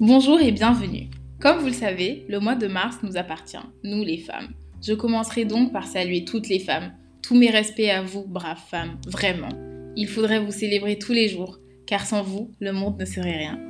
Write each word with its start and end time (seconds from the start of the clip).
Bonjour 0.00 0.40
et 0.40 0.50
bienvenue. 0.50 1.10
Comme 1.40 1.58
vous 1.58 1.66
le 1.66 1.74
savez, 1.74 2.24
le 2.26 2.40
mois 2.40 2.54
de 2.54 2.66
mars 2.66 2.96
nous 3.02 3.18
appartient, 3.18 3.58
nous 3.84 4.02
les 4.02 4.16
femmes. 4.16 4.48
Je 4.82 4.94
commencerai 4.94 5.44
donc 5.44 5.74
par 5.74 5.86
saluer 5.86 6.24
toutes 6.24 6.48
les 6.48 6.58
femmes. 6.58 6.94
Tous 7.20 7.34
mes 7.34 7.50
respects 7.50 7.80
à 7.80 8.00
vous, 8.00 8.24
braves 8.26 8.62
femmes, 8.70 8.96
vraiment. 9.06 9.50
Il 9.96 10.08
faudrait 10.08 10.42
vous 10.42 10.52
célébrer 10.52 10.98
tous 10.98 11.12
les 11.12 11.28
jours, 11.28 11.58
car 11.84 12.06
sans 12.06 12.22
vous, 12.22 12.50
le 12.60 12.72
monde 12.72 12.98
ne 12.98 13.04
serait 13.04 13.36
rien. 13.36 13.60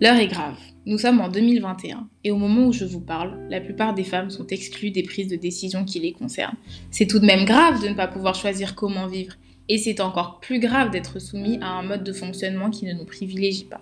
L'heure 0.00 0.14
est 0.14 0.28
grave. 0.28 0.56
Nous 0.86 0.98
sommes 0.98 1.20
en 1.20 1.28
2021 1.28 2.08
et 2.22 2.30
au 2.30 2.36
moment 2.36 2.68
où 2.68 2.72
je 2.72 2.84
vous 2.84 3.00
parle, 3.00 3.36
la 3.50 3.60
plupart 3.60 3.94
des 3.94 4.04
femmes 4.04 4.30
sont 4.30 4.46
exclues 4.46 4.92
des 4.92 5.02
prises 5.02 5.26
de 5.26 5.34
décision 5.34 5.84
qui 5.84 5.98
les 5.98 6.12
concernent. 6.12 6.56
C'est 6.92 7.08
tout 7.08 7.18
de 7.18 7.26
même 7.26 7.46
grave 7.46 7.82
de 7.82 7.88
ne 7.88 7.94
pas 7.94 8.06
pouvoir 8.06 8.36
choisir 8.36 8.76
comment 8.76 9.08
vivre 9.08 9.34
et 9.68 9.78
c'est 9.78 9.98
encore 9.98 10.38
plus 10.38 10.60
grave 10.60 10.92
d'être 10.92 11.18
soumis 11.18 11.58
à 11.60 11.66
un 11.66 11.82
mode 11.82 12.04
de 12.04 12.12
fonctionnement 12.12 12.70
qui 12.70 12.84
ne 12.84 12.92
nous 12.92 13.06
privilégie 13.06 13.64
pas. 13.64 13.80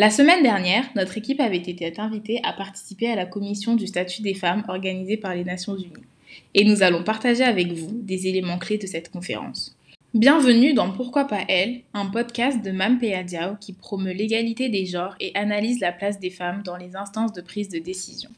La 0.00 0.10
semaine 0.10 0.44
dernière, 0.44 0.88
notre 0.94 1.18
équipe 1.18 1.40
avait 1.40 1.56
été 1.56 1.92
invitée 1.98 2.40
à 2.44 2.52
participer 2.52 3.10
à 3.10 3.16
la 3.16 3.26
commission 3.26 3.74
du 3.74 3.88
statut 3.88 4.22
des 4.22 4.34
femmes 4.34 4.62
organisée 4.68 5.16
par 5.16 5.34
les 5.34 5.42
Nations 5.42 5.74
Unies. 5.74 6.06
Et 6.54 6.64
nous 6.64 6.84
allons 6.84 7.02
partager 7.02 7.42
avec 7.42 7.72
vous 7.72 7.90
des 8.00 8.28
éléments 8.28 8.58
clés 8.58 8.78
de 8.78 8.86
cette 8.86 9.10
conférence. 9.10 9.76
Bienvenue 10.14 10.72
dans 10.72 10.92
Pourquoi 10.92 11.24
pas 11.24 11.40
elle, 11.48 11.80
un 11.94 12.06
podcast 12.06 12.64
de 12.64 12.70
Mampea 12.70 13.24
Diao 13.24 13.56
qui 13.60 13.72
promeut 13.72 14.12
l'égalité 14.12 14.68
des 14.68 14.86
genres 14.86 15.16
et 15.18 15.32
analyse 15.34 15.80
la 15.80 15.90
place 15.90 16.20
des 16.20 16.30
femmes 16.30 16.62
dans 16.64 16.76
les 16.76 16.94
instances 16.94 17.32
de 17.32 17.40
prise 17.40 17.68
de 17.68 17.80
décision. 17.80 18.30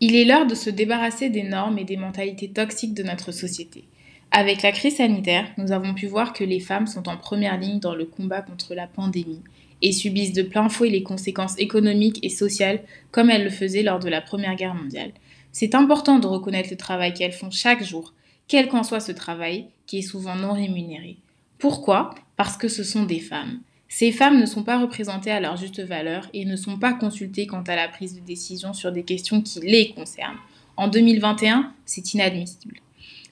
Il 0.00 0.16
est 0.16 0.24
l'heure 0.24 0.48
de 0.48 0.56
se 0.56 0.70
débarrasser 0.70 1.30
des 1.30 1.44
normes 1.44 1.78
et 1.78 1.84
des 1.84 1.96
mentalités 1.96 2.48
toxiques 2.48 2.94
de 2.94 3.04
notre 3.04 3.30
société. 3.30 3.84
Avec 4.32 4.62
la 4.62 4.70
crise 4.70 4.96
sanitaire, 4.96 5.46
nous 5.58 5.72
avons 5.72 5.92
pu 5.92 6.06
voir 6.06 6.32
que 6.32 6.44
les 6.44 6.60
femmes 6.60 6.86
sont 6.86 7.08
en 7.08 7.16
première 7.16 7.58
ligne 7.58 7.80
dans 7.80 7.96
le 7.96 8.04
combat 8.04 8.42
contre 8.42 8.74
la 8.76 8.86
pandémie 8.86 9.42
et 9.82 9.90
subissent 9.90 10.32
de 10.32 10.42
plein 10.42 10.68
fouet 10.68 10.88
les 10.88 11.02
conséquences 11.02 11.58
économiques 11.58 12.20
et 12.22 12.28
sociales 12.28 12.80
comme 13.10 13.28
elles 13.28 13.42
le 13.42 13.50
faisaient 13.50 13.82
lors 13.82 13.98
de 13.98 14.08
la 14.08 14.20
Première 14.20 14.54
Guerre 14.54 14.74
mondiale. 14.74 15.10
C'est 15.50 15.74
important 15.74 16.20
de 16.20 16.28
reconnaître 16.28 16.70
le 16.70 16.76
travail 16.76 17.12
qu'elles 17.12 17.32
font 17.32 17.50
chaque 17.50 17.82
jour, 17.82 18.14
quel 18.46 18.68
qu'en 18.68 18.84
soit 18.84 19.00
ce 19.00 19.10
travail, 19.10 19.66
qui 19.86 19.98
est 19.98 20.02
souvent 20.02 20.36
non 20.36 20.52
rémunéré. 20.52 21.16
Pourquoi? 21.58 22.14
Parce 22.36 22.56
que 22.56 22.68
ce 22.68 22.84
sont 22.84 23.02
des 23.02 23.20
femmes. 23.20 23.60
Ces 23.88 24.12
femmes 24.12 24.38
ne 24.38 24.46
sont 24.46 24.62
pas 24.62 24.80
représentées 24.80 25.32
à 25.32 25.40
leur 25.40 25.56
juste 25.56 25.80
valeur 25.80 26.28
et 26.32 26.44
ne 26.44 26.54
sont 26.54 26.78
pas 26.78 26.92
consultées 26.92 27.48
quant 27.48 27.62
à 27.62 27.74
la 27.74 27.88
prise 27.88 28.14
de 28.14 28.20
décision 28.20 28.72
sur 28.74 28.92
des 28.92 29.02
questions 29.02 29.42
qui 29.42 29.58
les 29.58 29.90
concernent. 29.90 30.38
En 30.76 30.86
2021, 30.86 31.72
c'est 31.84 32.14
inadmissible. 32.14 32.80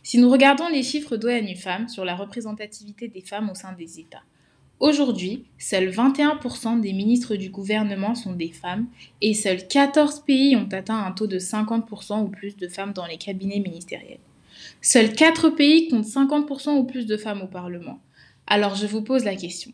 Si 0.09 0.17
nous 0.17 0.31
regardons 0.31 0.69
les 0.69 0.83
chiffres 0.83 1.19
d'ONU 1.19 1.55
Femmes 1.55 1.87
sur 1.87 2.03
la 2.03 2.17
représentativité 2.17 3.09
des 3.09 3.21
femmes 3.21 3.51
au 3.51 3.55
sein 3.55 3.75
des 3.75 4.01
États, 4.01 4.23
aujourd'hui, 4.81 5.45
seuls 5.59 5.91
21% 5.91 6.81
des 6.81 6.95
ministres 6.95 7.37
du 7.37 7.51
gouvernement 7.51 8.15
sont 8.15 8.33
des 8.33 8.49
femmes 8.51 8.87
et 9.21 9.35
seuls 9.35 9.69
14 9.69 10.21
pays 10.21 10.57
ont 10.57 10.69
atteint 10.73 11.05
un 11.05 11.13
taux 11.13 11.27
de 11.27 11.39
50% 11.39 12.23
ou 12.23 12.29
plus 12.29 12.57
de 12.57 12.69
femmes 12.69 12.95
dans 12.95 13.05
les 13.05 13.19
cabinets 13.19 13.61
ministériels. 13.61 14.21
Seuls 14.81 15.13
4 15.13 15.51
pays 15.51 15.89
comptent 15.91 16.07
50% 16.07 16.79
ou 16.79 16.85
plus 16.85 17.05
de 17.05 17.19
femmes 17.19 17.43
au 17.43 17.47
Parlement. 17.47 18.01
Alors 18.47 18.77
je 18.77 18.87
vous 18.87 19.03
pose 19.03 19.25
la 19.25 19.37
question. 19.37 19.73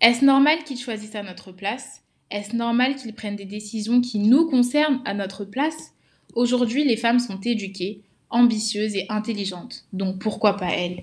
Est-ce 0.00 0.24
normal 0.24 0.64
qu'ils 0.64 0.80
choisissent 0.80 1.14
à 1.14 1.22
notre 1.22 1.52
place? 1.52 2.02
Est-ce 2.32 2.56
normal 2.56 2.96
qu'ils 2.96 3.14
prennent 3.14 3.36
des 3.36 3.44
décisions 3.44 4.00
qui 4.00 4.18
nous 4.18 4.50
concernent 4.50 5.00
à 5.04 5.14
notre 5.14 5.44
place? 5.44 5.92
Aujourd'hui, 6.34 6.82
les 6.82 6.96
femmes 6.96 7.20
sont 7.20 7.38
éduquées, 7.40 8.02
ambitieuse 8.30 8.94
et 8.94 9.06
intelligente, 9.08 9.84
donc 9.92 10.18
pourquoi 10.18 10.56
pas 10.56 10.70
elle? 10.70 11.02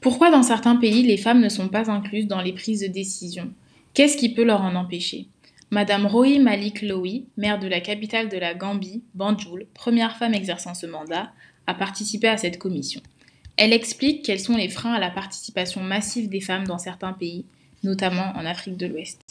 Pourquoi 0.00 0.30
dans 0.30 0.42
certains 0.42 0.76
pays 0.76 1.02
les 1.02 1.16
femmes 1.16 1.40
ne 1.40 1.48
sont 1.48 1.68
pas 1.68 1.90
incluses 1.90 2.26
dans 2.26 2.40
les 2.40 2.52
prises 2.52 2.80
de 2.80 2.86
décision? 2.86 3.52
Qu'est-ce 3.92 4.16
qui 4.16 4.32
peut 4.32 4.44
leur 4.44 4.62
en 4.62 4.74
empêcher? 4.74 5.28
Madame 5.70 6.06
Rohi 6.06 6.38
Malik 6.38 6.82
Lowy, 6.82 7.26
maire 7.36 7.58
de 7.58 7.68
la 7.68 7.80
capitale 7.80 8.28
de 8.28 8.38
la 8.38 8.54
Gambie, 8.54 9.02
Banjul, 9.14 9.66
première 9.72 10.16
femme 10.16 10.34
exerçant 10.34 10.74
ce 10.74 10.86
mandat, 10.86 11.30
a 11.66 11.74
participé 11.74 12.28
à 12.28 12.36
cette 12.36 12.58
commission. 12.58 13.00
Elle 13.56 13.72
explique 13.72 14.24
quels 14.24 14.40
sont 14.40 14.56
les 14.56 14.68
freins 14.68 14.94
à 14.94 14.98
la 14.98 15.10
participation 15.10 15.82
massive 15.82 16.28
des 16.28 16.40
femmes 16.40 16.66
dans 16.66 16.78
certains 16.78 17.12
pays, 17.12 17.44
notamment 17.84 18.32
en 18.34 18.46
Afrique 18.46 18.78
de 18.78 18.86
l'Ouest. 18.86 19.29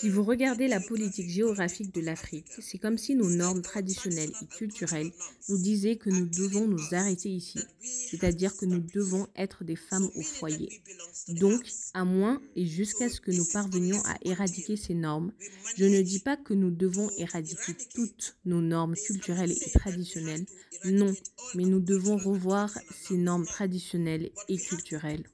Si 0.00 0.08
vous 0.08 0.24
regardez 0.24 0.66
la 0.66 0.80
politique 0.80 1.28
géographique 1.28 1.92
de 1.92 2.00
l'Afrique, 2.00 2.46
c'est 2.58 2.78
comme 2.78 2.96
si 2.96 3.14
nos 3.14 3.28
normes 3.28 3.60
traditionnelles 3.60 4.32
et 4.40 4.46
culturelles 4.46 5.12
nous 5.50 5.58
disaient 5.58 5.96
que 5.96 6.08
nous 6.08 6.24
devons 6.24 6.66
nous 6.66 6.82
arrêter 6.92 7.28
ici, 7.28 7.58
c'est-à-dire 7.82 8.56
que 8.56 8.64
nous 8.64 8.80
devons 8.80 9.28
être 9.36 9.62
des 9.62 9.76
femmes 9.76 10.08
au 10.14 10.22
foyer. 10.22 10.80
Donc, 11.28 11.68
à 11.92 12.06
moins 12.06 12.40
et 12.56 12.64
jusqu'à 12.64 13.10
ce 13.10 13.20
que 13.20 13.30
nous 13.30 13.44
parvenions 13.52 14.00
à 14.06 14.16
éradiquer 14.22 14.78
ces 14.78 14.94
normes, 14.94 15.32
je 15.76 15.84
ne 15.84 16.00
dis 16.00 16.20
pas 16.20 16.38
que 16.38 16.54
nous 16.54 16.70
devons 16.70 17.10
éradiquer 17.18 17.74
toutes 17.94 18.38
nos 18.46 18.62
normes 18.62 18.94
culturelles 18.96 19.52
et 19.52 19.70
traditionnelles, 19.70 20.46
non, 20.86 21.14
mais 21.54 21.64
nous 21.64 21.80
devons 21.80 22.16
revoir 22.16 22.72
ces 23.06 23.18
normes 23.18 23.44
traditionnelles 23.44 24.30
et 24.48 24.56
culturelles. 24.56 25.24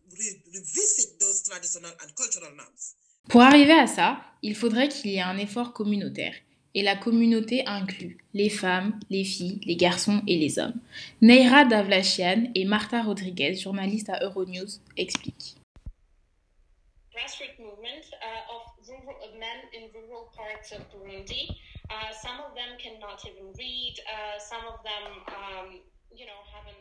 Pour 3.29 3.43
arriver 3.43 3.73
à 3.73 3.89
ça, 3.89 4.21
il 4.43 4.55
faudrait 4.55 4.89
qu'il 4.89 5.11
y 5.11 5.17
ait 5.17 5.21
un 5.21 5.37
effort 5.37 5.73
communautaire. 5.73 6.35
Et 6.75 6.83
la 6.83 6.95
communauté 6.95 7.67
inclut 7.67 8.19
les 8.35 8.51
femmes, 8.51 9.01
les 9.11 9.25
filles, 9.25 9.61
les 9.65 9.77
garçons 9.77 10.23
et 10.29 10.37
les 10.37 10.59
hommes. 10.59 10.79
Neira 11.23 11.65
Davlachian 11.65 12.51
et 12.55 12.65
Marta 12.67 13.03
Rodriguez, 13.03 13.55
journalistes 13.55 14.11
à 14.11 14.23
Euronews, 14.23 14.69
expliquent. 14.97 15.57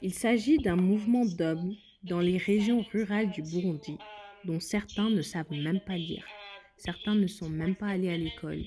Il 0.01 0.13
s'agit 0.13 0.57
d'un 0.57 0.75
mouvement 0.75 1.25
d'hommes 1.25 1.75
dans 2.03 2.19
les 2.19 2.38
régions 2.38 2.85
rurales 2.91 3.31
du 3.31 3.41
Burundi 3.41 3.97
dont 4.45 4.59
certains 4.59 5.09
ne 5.09 5.22
savent 5.22 5.51
même 5.51 5.79
pas 5.79 5.97
lire. 5.97 6.25
Certains 6.78 7.16
ne 7.16 7.28
sont 7.28 7.50
même 7.50 7.75
pas 7.75 7.88
allés 7.88 8.09
à 8.09 8.17
l'école, 8.17 8.63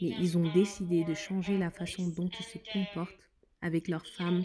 mais 0.00 0.10
ils 0.20 0.36
ont 0.36 0.52
décidé 0.52 1.04
de 1.04 1.14
changer 1.14 1.58
la 1.58 1.70
façon 1.70 2.08
dont 2.08 2.28
ils 2.28 2.44
se 2.44 2.58
comportent 2.72 3.30
avec 3.62 3.88
leurs 3.88 4.06
femmes 4.06 4.42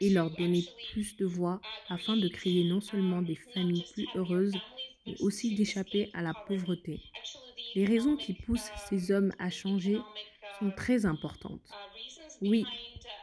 et 0.00 0.10
leur 0.10 0.30
donner 0.30 0.64
plus 0.92 1.16
de 1.16 1.26
voix 1.26 1.60
afin 1.88 2.16
de 2.16 2.28
créer 2.28 2.64
non 2.64 2.80
seulement 2.80 3.22
des 3.22 3.36
familles 3.36 3.84
plus 3.92 4.06
heureuses, 4.16 4.56
mais 5.06 5.16
aussi 5.20 5.54
d'échapper 5.54 6.10
à 6.14 6.22
la 6.22 6.34
pauvreté. 6.34 7.00
Les 7.74 7.84
raisons 7.84 8.16
qui 8.16 8.34
poussent 8.34 8.70
ces 8.88 9.10
hommes 9.12 9.32
à 9.38 9.50
changer 9.50 9.98
sont 10.58 10.70
très 10.70 11.06
importantes. 11.06 11.68
Oui, 12.40 12.64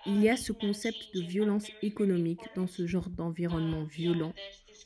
il 0.05 0.22
y 0.22 0.29
a 0.29 0.37
ce 0.37 0.51
concept 0.51 1.13
de 1.16 1.22
violence 1.22 1.72
économique 1.81 2.41
dans 2.55 2.67
ce 2.67 2.85
genre 2.85 3.09
d'environnement 3.09 3.83
violent 3.83 4.33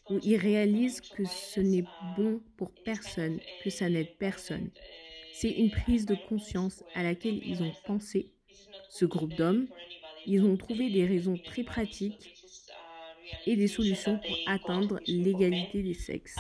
où 0.10 0.20
ils 0.24 0.38
réalisent 0.38 1.02
que 1.02 1.26
ce 1.26 1.60
n'est 1.60 1.86
bon 2.18 2.42
pour 2.58 2.72
personne, 2.84 3.40
que 3.64 3.70
ça 3.70 3.90
n'aide 3.90 4.16
personne. 4.18 4.72
C'est 5.34 5.52
une 5.52 5.72
prise 5.72 6.06
de 6.06 6.16
conscience 6.28 6.84
à 6.96 7.04
laquelle 7.04 7.40
ils 7.46 7.64
ont 7.64 7.72
pensé. 7.86 8.32
Ce 8.90 9.06
groupe 9.06 9.34
d'hommes, 9.36 9.68
ils 10.26 10.44
ont 10.44 10.58
trouvé 10.58 10.90
des 10.90 11.06
raisons 11.06 11.38
très 11.38 11.64
pratiques 11.64 12.36
et 13.46 13.56
des 13.56 13.68
solutions 13.68 14.18
pour 14.20 14.38
atteindre 14.48 15.00
l'égalité 15.08 15.82
des 15.84 15.94
sexes. 15.94 16.38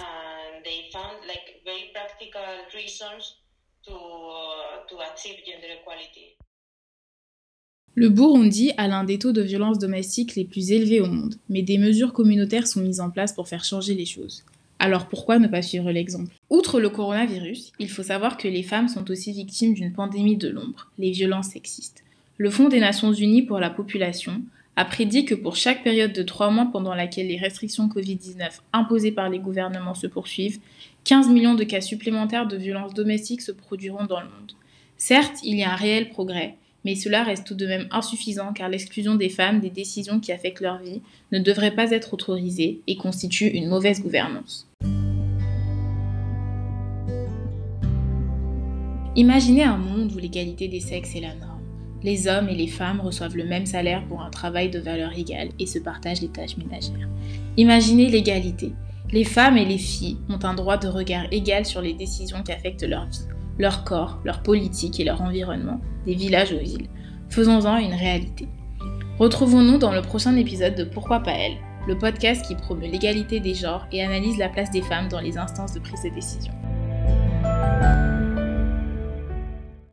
Le 7.99 8.07
Burundi 8.07 8.71
a 8.77 8.87
l'un 8.87 9.03
des 9.03 9.19
taux 9.19 9.33
de 9.33 9.41
violence 9.41 9.77
domestique 9.77 10.37
les 10.37 10.45
plus 10.45 10.71
élevés 10.71 11.01
au 11.01 11.07
monde, 11.07 11.35
mais 11.49 11.63
des 11.63 11.77
mesures 11.77 12.13
communautaires 12.13 12.65
sont 12.65 12.79
mises 12.79 13.01
en 13.01 13.09
place 13.09 13.33
pour 13.33 13.49
faire 13.49 13.65
changer 13.65 13.93
les 13.93 14.05
choses. 14.05 14.45
Alors 14.79 15.09
pourquoi 15.09 15.37
ne 15.37 15.49
pas 15.49 15.61
suivre 15.61 15.91
l'exemple? 15.91 16.33
Outre 16.49 16.79
le 16.79 16.87
coronavirus, 16.89 17.73
il 17.77 17.89
faut 17.89 18.03
savoir 18.03 18.37
que 18.37 18.47
les 18.47 18.63
femmes 18.63 18.87
sont 18.87 19.11
aussi 19.11 19.33
victimes 19.33 19.73
d'une 19.73 19.91
pandémie 19.91 20.37
de 20.37 20.47
l'ombre, 20.47 20.89
les 20.97 21.11
violences 21.11 21.49
sexistes. 21.49 22.05
Le 22.37 22.49
Fonds 22.49 22.69
des 22.69 22.79
Nations 22.79 23.11
Unies 23.11 23.41
pour 23.41 23.59
la 23.59 23.69
population 23.69 24.43
a 24.77 24.85
prédit 24.85 25.25
que 25.25 25.35
pour 25.35 25.57
chaque 25.57 25.83
période 25.83 26.13
de 26.13 26.23
trois 26.23 26.51
mois 26.51 26.69
pendant 26.71 26.95
laquelle 26.95 27.27
les 27.27 27.35
restrictions 27.35 27.89
Covid-19 27.89 28.61
imposées 28.71 29.11
par 29.11 29.27
les 29.27 29.39
gouvernements 29.39 29.93
se 29.93 30.07
poursuivent, 30.07 30.61
15 31.03 31.27
millions 31.27 31.55
de 31.55 31.65
cas 31.65 31.81
supplémentaires 31.81 32.47
de 32.47 32.55
violences 32.55 32.93
domestiques 32.93 33.41
se 33.41 33.51
produiront 33.51 34.05
dans 34.05 34.21
le 34.21 34.27
monde. 34.27 34.53
Certes, 34.95 35.39
il 35.43 35.57
y 35.57 35.63
a 35.63 35.73
un 35.73 35.75
réel 35.75 36.07
progrès, 36.07 36.55
mais 36.85 36.95
cela 36.95 37.23
reste 37.23 37.45
tout 37.45 37.55
de 37.55 37.67
même 37.67 37.87
insuffisant 37.91 38.53
car 38.53 38.69
l'exclusion 38.69 39.15
des 39.15 39.29
femmes 39.29 39.59
des 39.59 39.69
décisions 39.69 40.19
qui 40.19 40.31
affectent 40.31 40.61
leur 40.61 40.79
vie 40.79 41.01
ne 41.31 41.39
devrait 41.39 41.75
pas 41.75 41.91
être 41.91 42.13
autorisée 42.13 42.81
et 42.87 42.95
constitue 42.95 43.47
une 43.47 43.67
mauvaise 43.67 44.01
gouvernance. 44.01 44.67
Imaginez 49.15 49.63
un 49.63 49.77
monde 49.77 50.13
où 50.13 50.17
l'égalité 50.17 50.67
des 50.67 50.79
sexes 50.79 51.15
est 51.15 51.21
la 51.21 51.35
norme. 51.35 51.59
Les 52.03 52.27
hommes 52.27 52.47
et 52.47 52.55
les 52.55 52.67
femmes 52.67 53.01
reçoivent 53.01 53.35
le 53.35 53.43
même 53.43 53.65
salaire 53.65 54.05
pour 54.07 54.21
un 54.21 54.29
travail 54.29 54.69
de 54.69 54.79
valeur 54.79 55.11
égale 55.17 55.49
et 55.59 55.65
se 55.65 55.79
partagent 55.79 56.21
les 56.21 56.29
tâches 56.29 56.55
ménagères. 56.55 57.09
Imaginez 57.57 58.09
l'égalité. 58.09 58.71
Les 59.11 59.25
femmes 59.25 59.57
et 59.57 59.65
les 59.65 59.77
filles 59.77 60.17
ont 60.29 60.39
un 60.43 60.53
droit 60.53 60.77
de 60.77 60.87
regard 60.87 61.25
égal 61.31 61.65
sur 61.65 61.81
les 61.81 61.93
décisions 61.93 62.43
qui 62.43 62.53
affectent 62.53 62.87
leur 62.87 63.07
vie, 63.07 63.25
leur 63.59 63.83
corps, 63.83 64.19
leur 64.23 64.41
politique 64.41 64.99
et 64.99 65.03
leur 65.03 65.21
environnement, 65.21 65.79
des 66.05 66.15
villages 66.15 66.53
aux 66.53 66.59
villes. 66.59 66.89
Faisons-en 67.29 67.77
une 67.77 67.93
réalité. 67.93 68.47
Retrouvons-nous 69.19 69.77
dans 69.77 69.91
le 69.91 70.01
prochain 70.01 70.35
épisode 70.37 70.75
de 70.75 70.85
Pourquoi 70.85 71.19
pas 71.19 71.33
elle, 71.33 71.57
le 71.87 71.97
podcast 71.97 72.45
qui 72.45 72.55
promeut 72.55 72.87
l'égalité 72.87 73.41
des 73.41 73.53
genres 73.53 73.85
et 73.91 74.01
analyse 74.01 74.37
la 74.37 74.49
place 74.49 74.71
des 74.71 74.81
femmes 74.81 75.09
dans 75.09 75.19
les 75.19 75.37
instances 75.37 75.73
de 75.73 75.79
prise 75.79 76.03
de 76.03 76.09
décision. 76.09 76.53